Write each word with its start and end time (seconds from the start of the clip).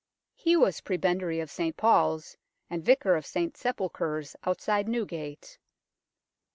He 0.33 0.57
was 0.57 0.81
Prebendary 0.81 1.39
of 1.41 1.51
St 1.51 1.77
Paul's, 1.77 2.35
and 2.71 2.83
vicar 2.83 3.15
of 3.15 3.23
St 3.23 3.55
Sepulchre's, 3.55 4.35
outside 4.43 4.87
Newgate. 4.87 5.59